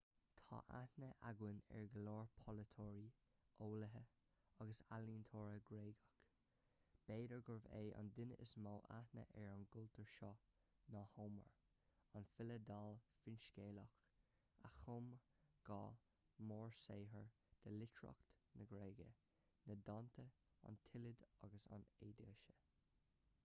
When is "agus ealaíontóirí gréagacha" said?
4.63-6.07